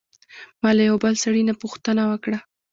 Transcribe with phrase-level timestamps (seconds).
[0.61, 2.37] ما له یوه بل سړي نه غوښتنه وکړه.